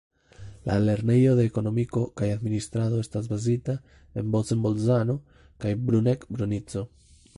La 0.69 0.77
Lernejo 0.85 1.33
de 1.39 1.45
Ekonomiko 1.49 2.01
kaj 2.21 2.29
administrado 2.35 3.01
estas 3.05 3.29
bazita 3.35 3.75
en 4.23 4.33
Bozen-Bolzano 4.37 5.17
kaj 5.67 5.75
Bruneck-Brunico. 5.91 6.85